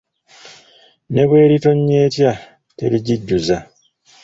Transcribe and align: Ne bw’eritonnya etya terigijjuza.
Ne 1.13 1.23
bw’eritonnya 1.27 1.97
etya 2.07 2.31
terigijjuza. 2.77 3.57